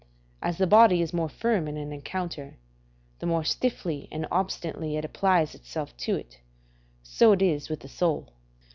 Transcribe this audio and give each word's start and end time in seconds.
As 0.41 0.57
the 0.57 0.65
body 0.65 1.03
is 1.03 1.13
more 1.13 1.29
firm 1.29 1.67
in 1.67 1.77
an 1.77 1.93
encounter, 1.93 2.57
the 3.19 3.27
more 3.27 3.43
stiffly 3.43 4.07
and 4.11 4.25
obstinately 4.31 4.97
it 4.97 5.05
applies 5.05 5.53
itself 5.53 5.95
to 5.97 6.15
it, 6.15 6.39
so 7.03 7.33
is 7.33 7.65
it 7.65 7.69
with 7.69 7.81
the 7.81 7.87
soul. 7.87 8.33